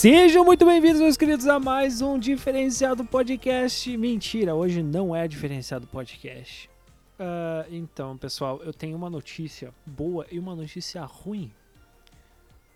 [0.00, 3.94] Sejam muito bem-vindos, meus queridos, a mais um diferenciado podcast.
[3.98, 6.70] Mentira, hoje não é diferenciado podcast.
[7.18, 11.52] Uh, então, pessoal, eu tenho uma notícia boa e uma notícia ruim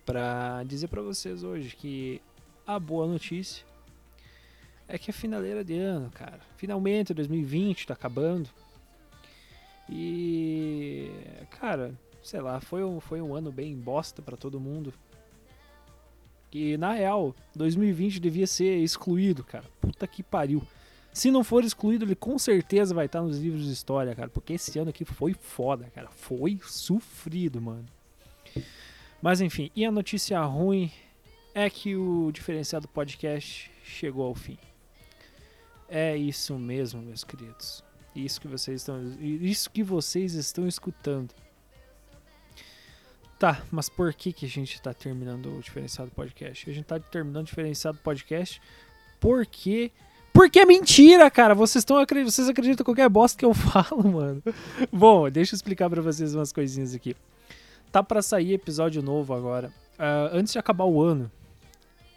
[0.05, 2.21] para dizer para vocês hoje que
[2.63, 3.65] a boa notícia
[4.87, 6.41] é que é finaleira de ano, cara.
[6.57, 8.51] Finalmente 2020 tá acabando.
[9.89, 11.09] E
[11.59, 14.93] cara, sei lá, foi um, foi um ano bem bosta para todo mundo.
[16.55, 19.65] Que na real, 2020 devia ser excluído, cara.
[19.81, 20.65] Puta que pariu.
[21.11, 24.29] Se não for excluído, ele com certeza vai estar nos livros de história, cara.
[24.29, 26.07] Porque esse ano aqui foi foda, cara.
[26.07, 27.83] Foi sofrido, mano.
[29.21, 30.89] Mas enfim, e a notícia ruim
[31.53, 34.57] é que o diferenciado podcast chegou ao fim.
[35.89, 37.83] É isso mesmo, meus queridos.
[38.15, 41.35] Isso que vocês estão, isso que vocês estão escutando
[43.37, 46.69] Tá, mas por que, que a gente tá terminando o diferenciado podcast?
[46.69, 48.61] A gente tá terminando o diferenciado podcast
[49.19, 49.91] porque.
[50.31, 51.55] Porque é mentira, cara!
[51.55, 54.43] Vocês, estão acreditando, vocês acreditam em qualquer bosta que eu falo, mano.
[54.91, 57.15] Bom, deixa eu explicar para vocês umas coisinhas aqui.
[57.91, 59.69] Tá para sair episódio novo agora.
[59.97, 61.31] Uh, antes de acabar o ano.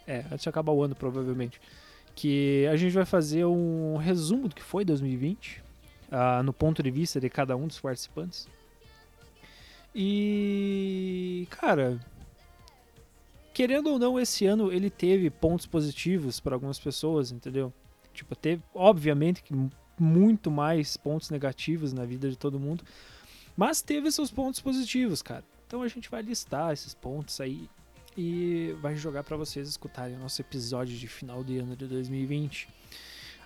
[0.05, 1.61] É, antes de acabar o ano, provavelmente.
[2.13, 5.57] Que a gente vai fazer um resumo do que foi 2020.
[5.57, 5.61] Uh,
[6.11, 8.47] ah, no ponto de vista de cada um dos participantes.
[9.93, 11.99] E, cara,
[13.53, 17.73] querendo ou não, esse ano ele teve pontos positivos para algumas pessoas, entendeu?
[18.13, 19.53] Tipo, teve, obviamente, que
[19.99, 22.83] muito mais pontos negativos na vida de todo mundo,
[23.57, 25.43] mas teve seus pontos positivos, cara.
[25.67, 27.69] Então a gente vai listar esses pontos aí
[28.17, 32.69] e vai jogar para vocês escutarem o nosso episódio de final de ano de 2020.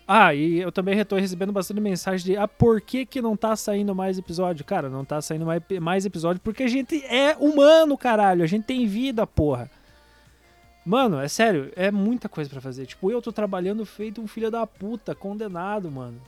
[0.08, 3.56] Ah, e eu também estou recebendo bastante mensagem de ah, por que, que não tá
[3.56, 4.66] saindo mais episódio?
[4.66, 8.44] Cara, não tá saindo mais, mais episódio porque a gente é humano, caralho.
[8.44, 9.72] A gente tem vida, porra.
[10.86, 12.86] Mano, é sério, é muita coisa para fazer.
[12.86, 16.22] Tipo, eu tô trabalhando feito um filho da puta, condenado, mano.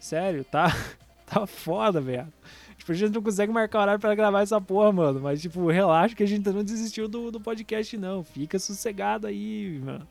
[0.00, 0.74] Sério, tá,
[1.26, 2.32] tá foda, velho.
[2.78, 5.20] Tipo, a gente não consegue marcar horário para gravar essa porra, mano.
[5.20, 8.24] Mas, tipo, relaxa que a gente não desistiu do, do podcast, não.
[8.24, 10.08] Fica sossegado aí, mano.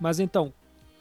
[0.00, 0.52] Mas então,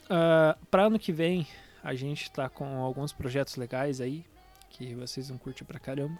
[0.06, 1.48] Uh, ah, para ano que vem,
[1.84, 4.26] a gente tá com alguns projetos legais aí,
[4.70, 6.20] que vocês vão curtir pra caramba.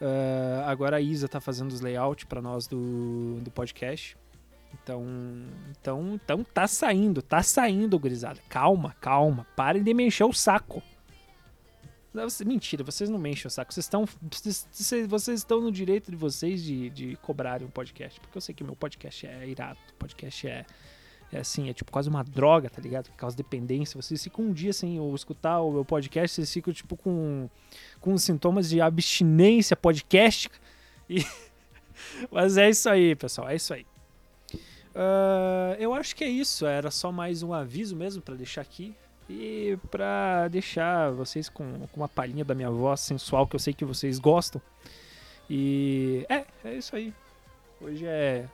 [0.00, 4.16] Uh, agora a Isa tá fazendo os layouts para nós do, do podcast.
[4.74, 5.04] Então,
[5.70, 8.40] então, então tá saindo, tá saindo, gurizada.
[8.48, 9.46] Calma, calma.
[9.56, 10.82] Parem de me encher o saco.
[12.46, 13.72] Mentira, vocês não me enchem o saco.
[13.72, 14.06] Vocês estão,
[15.08, 18.18] vocês, estão no direito de vocês de, de cobrarem um podcast.
[18.20, 19.78] Porque eu sei que meu podcast é irado.
[19.98, 20.64] Podcast é,
[21.32, 23.10] é assim, é tipo quase uma droga, tá ligado?
[23.10, 24.00] Por causa dependência.
[24.00, 27.48] Vocês ficam um dia sem ou escutar o meu podcast, vocês ficam tipo com,
[28.00, 30.50] com sintomas de abstinência podcast.
[31.10, 31.24] E...
[32.30, 33.86] Mas é isso aí, pessoal, é isso aí.
[34.94, 36.64] Uh, eu acho que é isso.
[36.64, 38.94] Era só mais um aviso mesmo para deixar aqui.
[39.28, 43.74] E para deixar vocês com, com uma palhinha da minha voz sensual, que eu sei
[43.74, 44.62] que vocês gostam.
[45.50, 47.12] E é, é isso aí.
[47.80, 48.46] Hoje é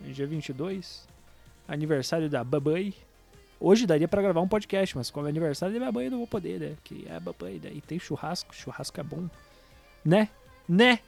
[0.00, 1.06] dia 22
[1.68, 2.94] aniversário da Babai.
[3.58, 6.26] Hoje daria para gravar um podcast, mas como é aniversário da Babai eu não vou
[6.26, 6.76] poder, né?
[6.84, 7.70] Que é Babai, né?
[7.72, 9.28] E tem churrasco, churrasco é bom.
[10.04, 10.28] Né?
[10.68, 11.00] Né?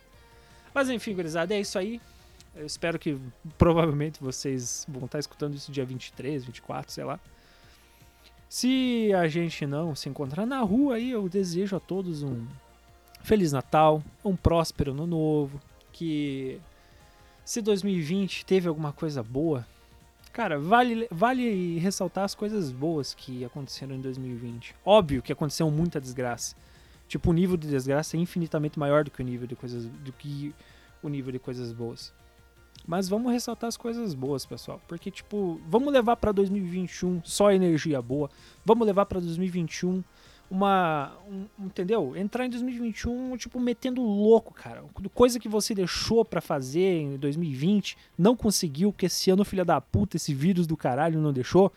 [0.74, 2.00] Mas enfim, gurizada, é isso aí.
[2.54, 3.18] Eu espero que
[3.56, 7.20] provavelmente vocês vão estar escutando isso dia 23, 24, sei lá.
[8.48, 12.47] Se a gente não se encontrar na rua aí, eu desejo a todos um
[13.22, 15.60] Feliz Natal, um próspero ano novo,
[15.92, 16.58] que
[17.44, 19.66] se 2020 teve alguma coisa boa,
[20.38, 24.72] Cara, vale, vale ressaltar as coisas boas que aconteceram em 2020.
[24.84, 26.54] Óbvio que aconteceu muita desgraça.
[27.08, 30.12] Tipo, o nível de desgraça é infinitamente maior do que o nível de coisas do
[30.12, 30.54] que
[31.02, 32.14] o nível de coisas boas.
[32.86, 38.00] Mas vamos ressaltar as coisas boas, pessoal, porque tipo, vamos levar para 2021 só energia
[38.00, 38.30] boa.
[38.64, 40.04] Vamos levar para 2021
[40.50, 41.12] uma.
[41.28, 42.16] Um, entendeu?
[42.16, 44.83] Entrar em 2021, tipo, metendo louco, cara.
[45.15, 49.80] Coisa que você deixou para fazer em 2020, não conseguiu, porque esse ano, filha da
[49.80, 51.72] puta, esse vírus do caralho não deixou.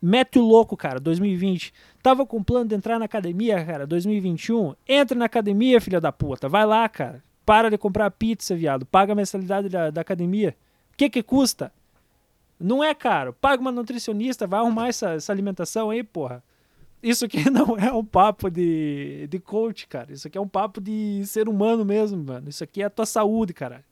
[0.00, 1.72] Mete o louco, cara, 2020.
[2.02, 4.74] Tava com plano de entrar na academia, cara, 2021.
[4.86, 6.48] Entra na academia, filha da puta.
[6.48, 7.24] Vai lá, cara.
[7.46, 8.84] Para de comprar pizza, viado.
[8.84, 10.54] Paga a mensalidade da, da academia.
[10.92, 11.72] O que que custa?
[12.60, 13.32] Não é caro.
[13.32, 16.42] Paga uma nutricionista, vai arrumar essa, essa alimentação aí, porra
[17.02, 20.12] isso aqui não é um papo de, de coach, cara.
[20.12, 22.48] Isso aqui é um papo de ser humano mesmo, mano.
[22.48, 23.84] Isso aqui é a tua saúde, cara.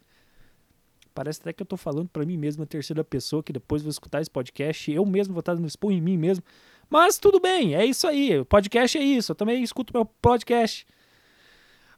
[1.14, 3.90] Parece até que eu tô falando para mim mesmo, a terceira pessoa, que depois vou
[3.90, 4.90] escutar esse podcast.
[4.90, 6.44] Eu mesmo vou estar no expor em mim mesmo.
[6.90, 8.38] Mas tudo bem, é isso aí.
[8.38, 9.30] O podcast é isso.
[9.32, 10.86] Eu também escuto meu podcast.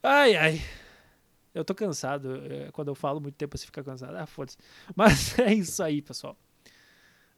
[0.03, 0.61] Ai, ai.
[1.55, 2.43] Eu tô cansado.
[2.45, 4.15] é, Quando eu falo muito tempo, você fica cansado.
[4.17, 4.59] Ah, foda-se.
[4.95, 6.37] Mas é isso aí, pessoal.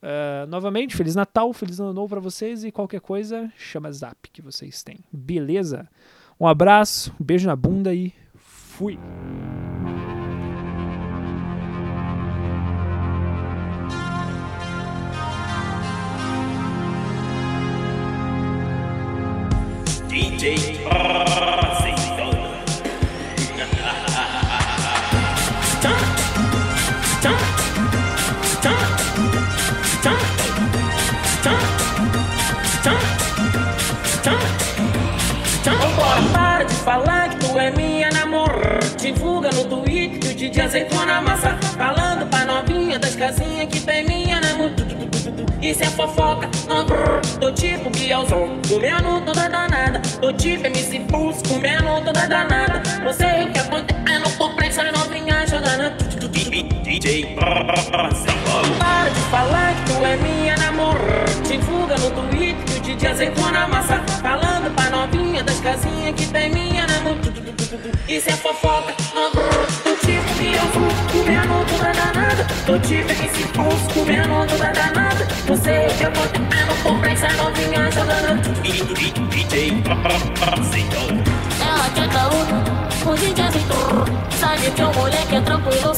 [0.03, 4.43] Ah, novamente, Feliz Natal, Feliz Ano Novo pra vocês e qualquer coisa, chama Zap que
[4.43, 4.99] vocês têm.
[5.13, 5.89] Beleza?
[6.41, 8.99] Um abraço, um beijo na bunda e fui.
[20.09, 20.79] DJ
[35.65, 38.79] Vambora, para de falar que tu é minha namorada.
[38.97, 41.57] Divulga no Twitter que o DJ azeitona massa.
[41.77, 44.87] Falando pra novinha das casinhas que tem minha namorada.
[45.61, 47.21] Isso é fofoca, não brrr.
[47.41, 50.01] Do tipo eu sou comendo toda danada.
[50.21, 52.83] Do tipo MC Pulse comendo toda danada.
[53.03, 55.97] Não sei o que acontecendo com prensa novinha jogando.
[56.83, 57.37] DJ.
[57.37, 60.58] Para de falar que tu é minha.
[61.49, 63.99] Divulga no Twitter que o DJ azeitona massa.
[64.21, 67.33] Falando pra novinha das casinhas que tem minha namorada.
[68.07, 69.31] Isso é fofoca, não.
[69.31, 72.45] Do tipo que eu sou comendo toda danada.
[72.67, 75.27] Do tipo que se pulso comendo toda danada.
[75.49, 78.63] Não sei o que acontecendo com prensa novinha jogando.
[79.31, 79.83] DJ
[80.53, 81.25] Azeitona.
[81.61, 85.95] Ela quer caô, o DJ azeitou Sabe que o moleque é tranquilo,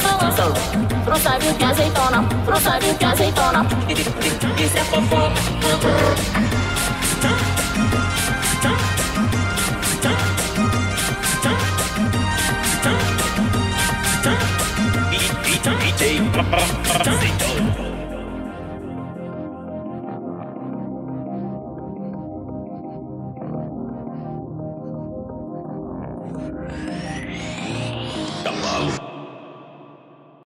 [1.11, 3.65] Pro sabe o que azeitona, pro sabe o que azeitona.
[4.57, 5.41] Isso é fofoca,